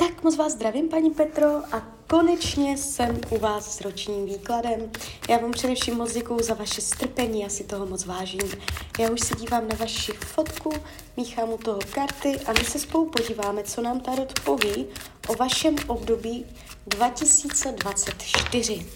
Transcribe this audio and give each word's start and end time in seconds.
Tak 0.00 0.22
moc 0.22 0.36
vás 0.36 0.52
zdravím, 0.52 0.88
paní 0.88 1.10
Petro, 1.10 1.46
a 1.72 1.82
konečně 2.08 2.76
jsem 2.76 3.20
u 3.30 3.38
vás 3.38 3.76
s 3.76 3.80
ročním 3.80 4.26
výkladem. 4.26 4.90
Já 5.28 5.38
vám 5.38 5.50
především 5.50 5.96
moc 5.96 6.12
děkuju 6.12 6.42
za 6.42 6.54
vaše 6.54 6.80
strpení, 6.80 7.40
já 7.40 7.48
si 7.48 7.64
toho 7.64 7.86
moc 7.86 8.04
vážím. 8.04 8.50
Já 8.98 9.10
už 9.10 9.20
se 9.20 9.34
dívám 9.34 9.68
na 9.68 9.76
vaši 9.76 10.12
fotku, 10.12 10.72
míchám 11.16 11.52
u 11.52 11.58
toho 11.58 11.78
karty 11.94 12.40
a 12.46 12.52
my 12.52 12.64
se 12.64 12.78
spolu 12.78 13.10
podíváme, 13.10 13.62
co 13.62 13.82
nám 13.82 14.00
Tarot 14.00 14.40
poví 14.40 14.86
o 15.28 15.34
vašem 15.34 15.76
období 15.86 16.46
2024. 16.86 18.86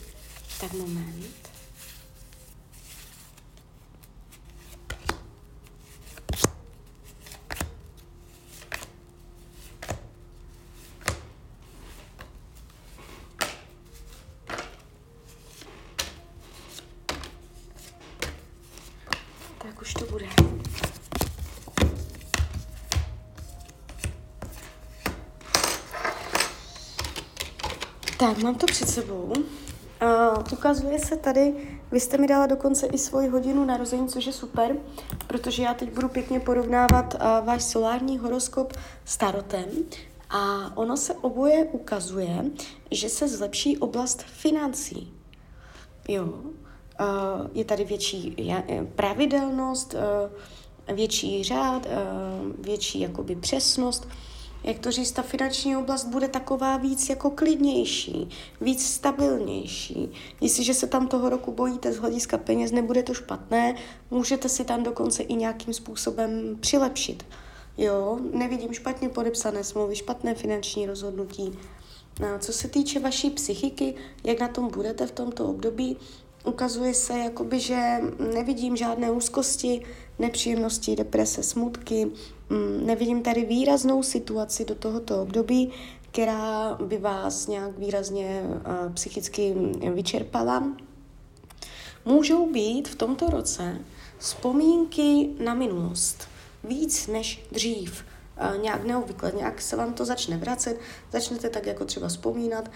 Tak 0.60 0.72
moment. 0.72 1.44
Tak 19.64 19.82
už 19.82 19.94
to 19.94 20.03
bude. 20.14 20.26
Tak, 28.18 28.38
mám 28.38 28.54
to 28.54 28.66
před 28.66 28.88
sebou. 28.88 29.32
Uh, 30.02 30.42
ukazuje 30.52 30.98
se 30.98 31.16
tady, 31.16 31.54
vy 31.92 32.00
jste 32.00 32.18
mi 32.18 32.26
dala 32.26 32.46
dokonce 32.46 32.86
i 32.86 32.98
svoji 32.98 33.28
hodinu 33.28 33.64
narození, 33.64 34.08
což 34.08 34.26
je 34.26 34.32
super, 34.32 34.76
protože 35.26 35.62
já 35.62 35.74
teď 35.74 35.92
budu 35.92 36.08
pěkně 36.08 36.40
porovnávat 36.40 37.14
uh, 37.14 37.20
váš 37.46 37.62
solární 37.62 38.18
horoskop 38.18 38.72
s 39.04 39.16
tarotem 39.16 39.64
a 40.30 40.72
ono 40.76 40.96
se 40.96 41.14
oboje 41.14 41.64
ukazuje, 41.64 42.44
že 42.90 43.08
se 43.08 43.28
zlepší 43.28 43.78
oblast 43.78 44.22
financí. 44.22 45.12
Jo, 46.08 46.34
je 47.52 47.64
tady 47.64 47.84
větší 47.84 48.36
pravidelnost, 48.96 49.94
uh, 49.94 50.94
větší 50.96 51.44
řád, 51.44 51.86
větší 52.58 53.00
jakoby 53.00 53.36
přesnost, 53.36 54.08
jak 54.64 54.78
to 54.78 54.90
říct, 54.90 55.12
ta 55.12 55.22
finanční 55.22 55.76
oblast 55.76 56.04
bude 56.04 56.28
taková 56.28 56.76
víc 56.76 57.08
jako 57.08 57.30
klidnější, 57.30 58.28
víc 58.60 58.86
stabilnější. 58.86 60.08
Jestliže 60.40 60.74
se 60.74 60.86
tam 60.86 61.08
toho 61.08 61.28
roku 61.28 61.52
bojíte 61.52 61.92
z 61.92 61.96
hlediska 61.96 62.38
peněz, 62.38 62.72
nebude 62.72 63.02
to 63.02 63.14
špatné, 63.14 63.74
můžete 64.10 64.48
si 64.48 64.64
tam 64.64 64.82
dokonce 64.82 65.22
i 65.22 65.34
nějakým 65.34 65.74
způsobem 65.74 66.56
přilepšit. 66.60 67.26
Jo, 67.78 68.18
nevidím 68.32 68.72
špatně 68.72 69.08
podepsané 69.08 69.64
smlouvy, 69.64 69.96
špatné 69.96 70.34
finanční 70.34 70.86
rozhodnutí. 70.86 71.58
Co 72.38 72.52
se 72.52 72.68
týče 72.68 73.00
vaší 73.00 73.30
psychiky, 73.30 73.94
jak 74.24 74.40
na 74.40 74.48
tom 74.48 74.68
budete 74.68 75.06
v 75.06 75.12
tomto 75.12 75.46
období, 75.46 75.96
ukazuje 76.44 76.94
se, 76.94 77.18
jakoby, 77.18 77.60
že 77.60 78.00
nevidím 78.34 78.76
žádné 78.76 79.10
úzkosti, 79.10 79.82
nepříjemnosti, 80.18 80.96
deprese, 80.96 81.42
smutky. 81.42 82.10
Mm, 82.50 82.86
nevidím 82.86 83.22
tady 83.22 83.44
výraznou 83.44 84.02
situaci 84.02 84.64
do 84.64 84.74
tohoto 84.74 85.22
období, 85.22 85.72
která 86.10 86.74
by 86.74 86.98
vás 86.98 87.46
nějak 87.46 87.78
výrazně 87.78 88.42
psychicky 88.94 89.54
vyčerpala. 89.94 90.72
Můžou 92.04 92.52
být 92.52 92.88
v 92.88 92.94
tomto 92.94 93.30
roce 93.30 93.78
vzpomínky 94.18 95.28
na 95.44 95.54
minulost 95.54 96.28
víc 96.64 97.06
než 97.06 97.46
dřív. 97.52 98.04
Nějak 98.62 98.84
neobvykle, 98.84 99.32
nějak 99.36 99.60
se 99.62 99.76
vám 99.76 99.94
to 99.94 100.04
začne 100.04 100.36
vracet, 100.36 100.80
začnete 101.12 101.50
tak 101.50 101.66
jako 101.66 101.84
třeba 101.84 102.08
vzpomínat, 102.08 102.70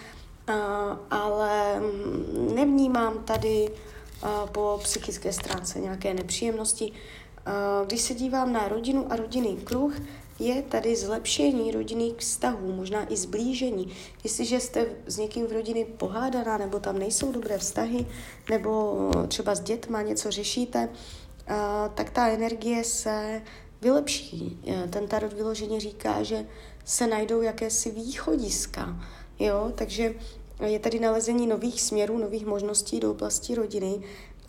ale 1.10 1.80
mm, 1.80 2.27
nevnímám 2.58 3.24
tady 3.24 3.68
uh, 4.22 4.50
po 4.50 4.80
psychické 4.82 5.32
stránce 5.32 5.80
nějaké 5.80 6.14
nepříjemnosti. 6.14 6.92
Když 7.86 8.00
se 8.00 8.14
dívám 8.14 8.52
na 8.52 8.69
rodinu 8.69 9.12
a 9.12 9.16
rodinný 9.16 9.56
kruh, 9.56 9.92
je 10.38 10.62
tady 10.62 10.97
zlepšení 10.97 11.70
rodinných 11.70 12.14
vztahů, 12.16 12.72
možná 12.72 13.12
i 13.12 13.16
zblížení. 13.16 13.92
Jestliže 14.24 14.60
jste 14.60 14.86
s 15.06 15.18
někým 15.18 15.47
v 15.47 15.52
rodině 15.52 15.84
pohádaná, 15.84 16.58
nebo 16.58 16.80
tam 16.80 16.98
nejsou 16.98 17.32
dobré 17.32 17.58
vztahy, 17.58 18.06
nebo 18.50 18.98
třeba 19.28 19.54
s 19.54 19.60
dětma 19.60 20.02
něco 20.02 20.30
řešíte, 20.30 20.88
tak 21.94 22.10
ta 22.10 22.28
energie 22.28 22.84
se 22.84 23.42
vylepší. 23.80 24.60
Ten 24.91 25.06
tarot 25.06 25.32
vyloženě 25.32 25.80
říká, 25.80 26.22
že 26.22 26.47
se 26.84 27.06
najdou 27.06 27.42
jakési 27.42 27.91
východiska. 27.91 28.97
Jo? 29.38 29.72
Takže 29.74 30.14
je 30.64 30.78
tady 30.78 31.00
nalezení 31.00 31.46
nových 31.46 31.82
směrů, 31.82 32.19
nových 32.19 32.46
možností 32.46 33.00
do 33.00 33.10
oblasti 33.10 33.54
rodiny 33.54 34.00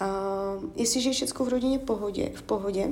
Uh, 0.02 0.70
jestliže 0.76 1.10
je 1.10 1.14
všechno 1.14 1.46
v 1.46 1.50
rodině 1.50 1.80
pohodě, 1.80 2.32
v 2.36 2.42
pohodě, 2.42 2.90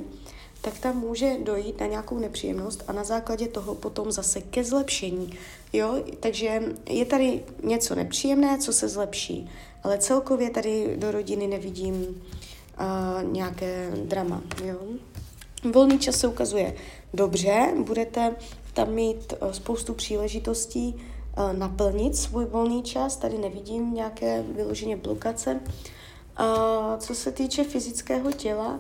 tak 0.62 0.80
tam 0.80 0.98
může 0.98 1.38
dojít 1.44 1.80
na 1.80 1.88
nějakou 1.88 2.20
nepříjemnost 2.20 2.84
a 2.88 2.92
na 2.92 3.04
základě 3.04 3.48
toho 3.48 3.76
potom 3.76 4.12
zase 4.12 4.42
ke 4.42 4.64
zlepšení. 4.64 5.38
Jo? 5.74 6.04
Takže 6.20 6.62
je 6.90 7.06
tady 7.06 7.44
něco 7.64 7.96
nepříjemné, 7.96 8.58
co 8.58 8.74
se 8.74 8.90
zlepší, 8.90 9.50
ale 9.84 9.98
celkově 9.98 10.50
tady 10.50 10.96
do 10.98 11.12
rodiny 11.12 11.48
nevidím 11.48 11.94
uh, 11.96 13.32
nějaké 13.32 13.92
drama. 14.04 14.42
Jo? 14.64 14.80
Volný 15.72 16.00
čas 16.00 16.16
se 16.16 16.28
ukazuje 16.28 16.76
dobře, 17.14 17.74
budete 17.78 18.36
tam 18.74 18.94
mít 18.94 19.34
uh, 19.42 19.52
spoustu 19.52 19.94
příležitostí 19.94 20.96
naplnit 21.52 22.16
svůj 22.16 22.46
volný 22.46 22.84
čas, 22.84 23.18
tady 23.18 23.38
nevidím 23.38 23.94
nějaké 23.94 24.42
vyloženě 24.42 24.98
blokace. 24.98 25.60
Co 26.98 27.16
se 27.16 27.32
týče 27.32 27.64
fyzického 27.64 28.32
těla, 28.32 28.80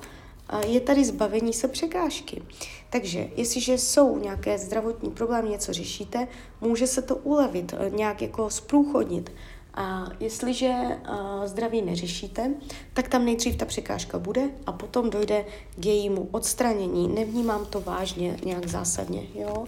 je 0.67 0.81
tady 0.81 1.05
zbavení 1.05 1.53
se 1.53 1.67
překážky. 1.67 2.41
Takže 2.89 3.27
jestliže 3.35 3.77
jsou 3.77 4.17
nějaké 4.19 4.57
zdravotní 4.57 5.11
problémy, 5.11 5.49
něco 5.49 5.73
řešíte, 5.73 6.27
může 6.61 6.87
se 6.87 7.01
to 7.01 7.15
ulevit, 7.15 7.73
e, 7.73 7.89
nějak 7.89 8.21
jako 8.21 8.49
zprůchodnit. 8.49 9.31
A 9.79 10.09
jestliže 10.19 10.73
uh, 11.09 11.45
zdraví 11.45 11.81
neřešíte, 11.81 12.53
tak 12.93 13.07
tam 13.07 13.25
nejdřív 13.25 13.55
ta 13.55 13.65
překážka 13.65 14.19
bude 14.19 14.41
a 14.65 14.71
potom 14.71 15.09
dojde 15.09 15.45
k 15.79 15.85
jejímu 15.85 16.29
odstranění. 16.31 17.07
Nevnímám 17.07 17.65
to 17.65 17.81
vážně, 17.81 18.37
nějak 18.45 18.67
zásadně. 18.67 19.27
Jo? 19.35 19.65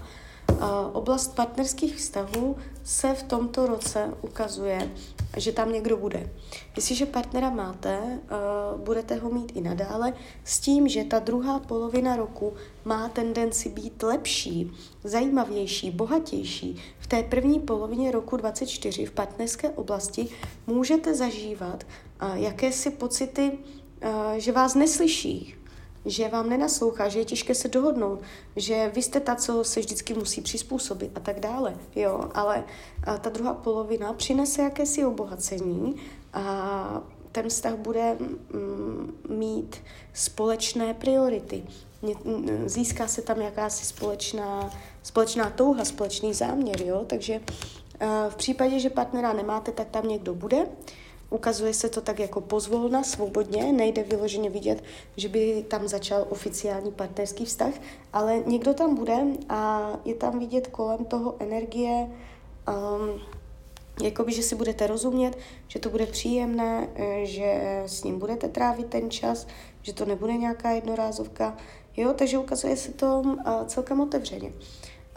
Oblast 0.94 1.36
partnerských 1.36 1.96
vztahů 1.96 2.58
se 2.84 3.14
v 3.14 3.24
tomto 3.24 3.68
roce 3.68 4.14
ukazuje, 4.22 4.92
že 5.38 5.52
tam 5.52 5.74
někdo 5.74 5.97
bude. 5.97 6.31
Jestliže 6.75 7.06
partnera 7.06 7.50
máte, 7.50 8.20
budete 8.78 9.16
ho 9.16 9.30
mít 9.30 9.52
i 9.56 9.62
nadále 9.62 10.14
s 10.44 10.59
tím, 10.59 10.88
že 10.88 11.03
ta 11.03 11.20
druhá 11.20 11.59
polovina 11.59 12.16
roku 12.16 12.53
má 12.86 13.09
tendenci 13.09 13.70
být 13.70 14.03
lepší, 14.03 14.72
zajímavější, 15.03 15.92
bohatější. 15.92 16.76
V 17.00 17.08
té 17.08 17.24
první 17.24 17.59
polovině 17.59 18.12
roku 18.12 18.38
24 18.38 19.06
v 19.06 19.12
partnerské 19.12 19.70
oblasti 19.70 20.28
můžete 20.68 21.16
zažívat 21.16 21.84
jakési 22.34 22.90
pocity, 22.90 23.58
že 24.38 24.52
vás 24.52 24.76
neslyší, 24.76 25.56
že 26.06 26.30
vám 26.30 26.50
nenaslouchá, 26.50 27.10
že 27.10 27.20
je 27.20 27.26
těžké 27.26 27.56
se 27.56 27.68
dohodnout, 27.68 28.22
že 28.56 28.92
vy 28.96 29.02
jste 29.02 29.20
ta, 29.20 29.36
co 29.36 29.64
se 29.64 29.80
vždycky 29.80 30.14
musí 30.14 30.42
přizpůsobit 30.42 31.12
a 31.16 31.20
tak 31.20 31.40
dále. 31.40 31.78
Jo, 31.96 32.30
ale 32.34 32.64
ta 33.22 33.30
druhá 33.30 33.54
polovina 33.54 34.14
přinese 34.14 34.62
jakési 34.62 35.06
obohacení 35.06 35.96
a 36.34 37.02
ten 37.32 37.50
vztah 37.50 37.76
bude 37.76 38.18
mm, 38.20 39.14
mít 39.30 39.76
společné 40.14 40.94
priority. 40.94 41.64
Získá 42.66 43.08
se 43.08 43.22
tam 43.22 43.42
jakási 43.42 43.86
společná, 43.86 44.70
společná 45.04 45.50
touha, 45.50 45.86
společný 45.86 46.34
záměr, 46.34 46.82
jo? 46.82 47.04
takže 47.08 47.40
v 48.29 48.35
případě, 48.35 48.79
že 48.79 48.90
partnera 48.90 49.34
nemáte, 49.34 49.72
tak 49.72 49.90
tam 49.90 50.08
někdo 50.08 50.35
bude. 50.35 50.68
Ukazuje 51.29 51.73
se 51.73 51.90
to 51.90 52.02
tak 52.02 52.20
jako 52.20 52.41
pozvolna, 52.41 53.03
svobodně, 53.03 53.73
nejde 53.73 54.03
vyloženě 54.03 54.49
vidět, 54.49 54.84
že 55.17 55.29
by 55.29 55.66
tam 55.67 55.87
začal 55.87 56.26
oficiální 56.29 56.91
partnerský 56.91 57.46
vztah, 57.46 57.73
ale 58.14 58.43
někdo 58.46 58.73
tam 58.73 58.96
bude 58.96 59.17
a 59.49 59.91
je 60.05 60.16
tam 60.16 60.40
vidět 60.40 60.67
kolem 60.67 61.05
toho 61.05 61.35
energie, 61.40 62.08
um, 62.67 63.22
jakoby, 64.03 64.31
že 64.34 64.43
si 64.43 64.55
budete 64.55 64.87
rozumět, 64.87 65.37
že 65.67 65.79
to 65.79 65.90
bude 65.90 66.05
příjemné, 66.05 66.90
eh, 66.96 67.26
že 67.26 67.84
s 67.85 68.03
ním 68.03 68.20
budete 68.20 68.47
trávit 68.47 68.87
ten 68.87 69.11
čas, 69.11 69.47
že 69.82 69.93
to 69.93 70.05
nebude 70.05 70.34
nějaká 70.34 70.72
jednorázovka, 70.72 71.58
jo, 71.97 72.14
takže 72.14 72.37
ukazuje 72.37 72.78
se 72.78 72.91
to 72.93 73.20
uh, 73.20 73.66
celkem 73.66 73.99
otevřeně. 73.99 74.53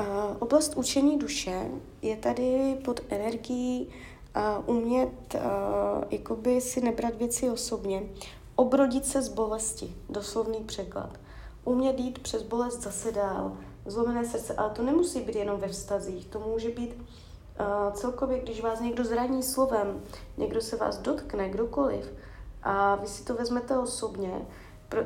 Uh, 0.00 0.06
oblast 0.38 0.76
učení 0.76 1.18
duše 1.18 1.70
je 2.02 2.16
tady 2.16 2.76
pod 2.84 3.00
energií 3.08 3.88
uh, 4.36 4.76
umět 4.76 5.34
uh, 5.34 5.40
jakoby 6.10 6.60
si 6.60 6.80
nebrat 6.80 7.14
věci 7.14 7.50
osobně, 7.50 8.02
obrodit 8.56 9.06
se 9.06 9.22
z 9.22 9.28
bolesti, 9.28 9.96
doslovný 10.08 10.64
překlad. 10.64 11.10
Umět 11.64 11.98
jít 11.98 12.18
přes 12.18 12.42
bolest 12.42 12.82
zase 12.82 13.12
dál, 13.12 13.56
zlomené 13.86 14.24
srdce, 14.24 14.54
ale 14.54 14.70
to 14.70 14.82
nemusí 14.82 15.20
být 15.20 15.36
jenom 15.36 15.60
ve 15.60 15.68
vztazích, 15.68 16.26
to 16.26 16.40
může 16.40 16.68
být 16.68 16.94
uh, 16.96 17.92
celkově, 17.92 18.38
když 18.38 18.62
vás 18.62 18.80
někdo 18.80 19.04
zraní 19.04 19.42
slovem, 19.42 20.02
někdo 20.36 20.60
se 20.60 20.76
vás 20.76 20.98
dotkne, 20.98 21.48
kdokoliv, 21.48 22.12
a 22.62 22.94
vy 22.94 23.06
si 23.06 23.24
to 23.24 23.34
vezmete 23.34 23.78
osobně 23.78 24.46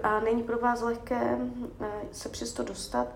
a 0.02 0.20
není 0.20 0.42
pro 0.42 0.58
vás 0.58 0.80
lehké 0.80 1.38
uh, 1.80 1.86
se 2.12 2.28
přesto 2.28 2.62
dostat, 2.62 3.06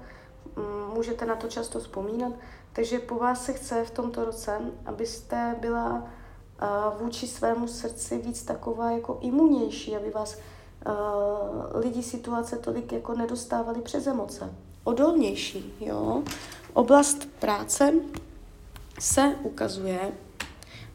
můžete 0.94 1.26
na 1.26 1.36
to 1.36 1.48
často 1.48 1.78
vzpomínat, 1.78 2.32
takže 2.72 2.98
po 2.98 3.14
vás 3.14 3.44
se 3.44 3.52
chce 3.52 3.84
v 3.84 3.90
tomto 3.90 4.24
roce, 4.24 4.60
abyste 4.86 5.56
byla 5.60 5.94
uh, 5.94 7.02
vůči 7.02 7.26
svému 7.26 7.68
srdci 7.68 8.18
víc 8.18 8.42
taková 8.42 8.90
jako 8.90 9.18
imunější, 9.20 9.96
aby 9.96 10.10
vás 10.10 10.36
uh, 10.86 11.80
lidi 11.80 12.02
situace 12.02 12.56
tolik 12.56 12.92
jako 12.92 13.14
nedostávali 13.14 13.80
přes 13.80 14.06
emoce. 14.06 14.54
Odolnější, 14.84 15.74
jo. 15.80 16.22
Oblast 16.72 17.28
práce 17.38 17.92
se 19.00 19.36
ukazuje 19.42 20.12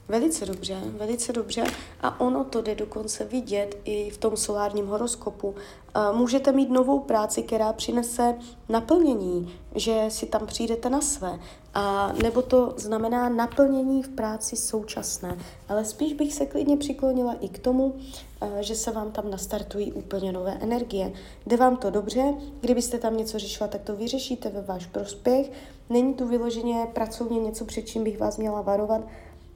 velice 0.07 0.45
dobře, 0.45 0.77
velice 0.85 1.33
dobře 1.33 1.63
a 2.01 2.19
ono 2.19 2.43
to 2.43 2.61
jde 2.61 2.75
dokonce 2.75 3.25
vidět 3.25 3.77
i 3.85 4.09
v 4.09 4.17
tom 4.17 4.37
solárním 4.37 4.87
horoskopu. 4.87 5.55
Můžete 6.13 6.51
mít 6.51 6.69
novou 6.69 6.99
práci, 6.99 7.43
která 7.43 7.73
přinese 7.73 8.35
naplnění, 8.69 9.53
že 9.75 10.05
si 10.09 10.25
tam 10.25 10.47
přijdete 10.47 10.89
na 10.89 11.01
své. 11.01 11.39
A 11.73 12.13
nebo 12.23 12.41
to 12.41 12.73
znamená 12.77 13.29
naplnění 13.29 14.03
v 14.03 14.09
práci 14.09 14.55
současné. 14.55 15.37
Ale 15.69 15.85
spíš 15.85 16.13
bych 16.13 16.33
se 16.33 16.45
klidně 16.45 16.77
přiklonila 16.77 17.33
i 17.33 17.49
k 17.49 17.59
tomu, 17.59 17.95
že 18.59 18.75
se 18.75 18.91
vám 18.91 19.11
tam 19.11 19.29
nastartují 19.29 19.93
úplně 19.93 20.31
nové 20.31 20.57
energie. 20.61 21.13
Jde 21.45 21.57
vám 21.57 21.77
to 21.77 21.89
dobře, 21.89 22.33
kdybyste 22.61 22.97
tam 22.97 23.17
něco 23.17 23.39
řešila, 23.39 23.67
tak 23.67 23.81
to 23.81 23.95
vyřešíte 23.95 24.49
ve 24.49 24.61
váš 24.61 24.85
prospěch. 24.85 25.51
Není 25.89 26.13
tu 26.13 26.27
vyloženě 26.27 26.87
pracovně 26.93 27.39
něco, 27.39 27.65
před 27.65 27.81
čím 27.81 28.03
bych 28.03 28.19
vás 28.19 28.37
měla 28.37 28.61
varovat. 28.61 29.01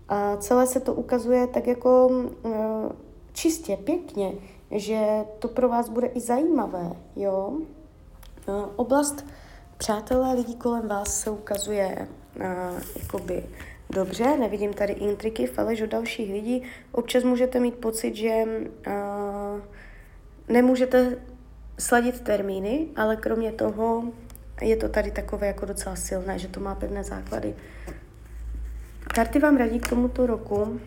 A 0.09 0.37
celé 0.37 0.67
se 0.67 0.79
to 0.79 0.93
ukazuje 0.93 1.47
tak 1.47 1.67
jako 1.67 2.09
čistě, 3.33 3.77
pěkně, 3.77 4.33
že 4.71 4.99
to 5.39 5.47
pro 5.47 5.69
vás 5.69 5.89
bude 5.89 6.07
i 6.07 6.19
zajímavé, 6.19 6.91
jo. 7.15 7.57
Oblast 8.75 9.25
přátelé, 9.77 10.33
lidí 10.33 10.55
kolem 10.55 10.87
vás 10.87 11.21
se 11.21 11.29
ukazuje 11.29 12.07
uh, 12.35 12.43
jakoby 13.01 13.43
dobře, 13.89 14.37
nevidím 14.37 14.73
tady 14.73 14.93
intriky, 14.93 15.47
faleš 15.47 15.81
od 15.81 15.89
dalších 15.89 16.31
lidí. 16.31 16.63
Občas 16.91 17.23
můžete 17.23 17.59
mít 17.59 17.75
pocit, 17.75 18.15
že 18.15 18.45
nemůžete 20.47 21.17
sladit 21.79 22.21
termíny, 22.21 22.87
ale 22.95 23.15
kromě 23.15 23.51
toho 23.51 24.03
je 24.61 24.77
to 24.77 24.89
tady 24.89 25.11
takové 25.11 25.47
jako 25.47 25.65
docela 25.65 25.95
silné, 25.95 26.39
že 26.39 26.47
to 26.47 26.59
má 26.59 26.75
pevné 26.75 27.03
základy. 27.03 27.55
Karty 29.19 29.39
vám 29.39 29.57
radí 29.57 29.79
k 29.79 29.89
tomuto 29.89 30.27
roku, 30.27 30.79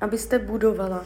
abyste 0.00 0.38
budovala 0.38 1.04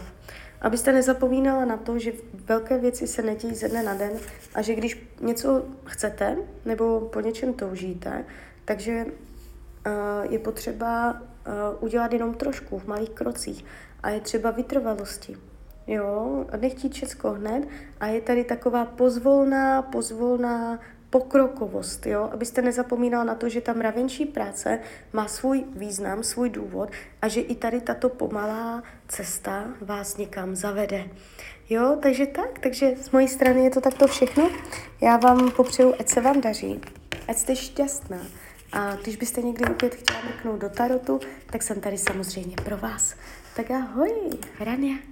Abyste 0.61 0.93
nezapomínala 0.93 1.65
na 1.65 1.77
to, 1.77 1.99
že 1.99 2.13
velké 2.35 2.79
věci 2.79 3.07
se 3.07 3.23
nedějí 3.23 3.55
ze 3.55 3.69
dne 3.69 3.83
na 3.83 3.95
den 3.95 4.11
a 4.55 4.63
že 4.63 4.75
když 4.75 5.13
něco 5.21 5.65
chcete 5.85 6.37
nebo 6.65 7.01
po 7.01 7.21
něčem 7.21 7.55
toužíte, 7.55 8.25
takže 8.65 9.05
uh, 9.07 10.33
je 10.33 10.39
potřeba 10.39 11.13
uh, 11.13 11.85
udělat 11.85 12.13
jenom 12.13 12.35
trošku 12.35 12.79
v 12.79 12.87
malých 12.87 13.11
krocích 13.11 13.65
a 14.03 14.11
je 14.11 14.21
třeba 14.21 14.51
vytrvalosti. 14.51 15.37
Jo, 15.87 16.45
nechtít 16.61 16.95
všechno 16.95 17.33
hned 17.33 17.69
a 18.01 18.07
je 18.07 18.21
tady 18.21 18.45
taková 18.45 18.85
pozvolná, 18.85 19.83
pozvolná 19.83 20.79
pokrokovost, 21.11 22.07
jo? 22.07 22.29
abyste 22.33 22.63
nezapomínal 22.63 23.25
na 23.25 23.35
to, 23.35 23.49
že 23.49 23.61
ta 23.61 23.73
mravenčí 23.73 24.27
práce 24.27 24.79
má 25.13 25.29
svůj 25.29 25.65
význam, 25.77 26.23
svůj 26.23 26.51
důvod 26.51 26.91
a 27.23 27.29
že 27.29 27.41
i 27.41 27.55
tady 27.55 27.81
tato 27.81 28.09
pomalá 28.09 28.83
cesta 29.09 29.65
vás 29.81 30.17
někam 30.17 30.57
zavede. 30.57 31.05
Jo, 31.71 31.99
takže 32.03 32.27
tak, 32.27 32.59
takže 32.59 32.95
z 32.97 33.11
mojí 33.11 33.29
strany 33.29 33.65
je 33.65 33.71
to 33.71 33.81
takto 33.81 34.07
všechno. 34.07 34.51
Já 35.01 35.17
vám 35.17 35.51
popřeju, 35.51 35.95
ať 35.99 36.09
se 36.09 36.21
vám 36.21 36.41
daří, 36.41 36.81
ať 37.29 37.37
jste 37.37 37.57
šťastná. 37.57 38.21
A 38.73 38.97
když 38.97 39.17
byste 39.17 39.43
někdy 39.43 39.65
opět 39.65 39.95
chtěla 39.95 40.21
mrknout 40.25 40.61
do 40.61 40.69
tarotu, 40.69 41.21
tak 41.47 41.63
jsem 41.63 41.81
tady 41.81 41.99
samozřejmě 41.99 42.57
pro 42.65 42.77
vás. 42.77 43.15
Tak 43.57 43.71
ahoj, 43.71 44.13
Rania. 44.61 45.10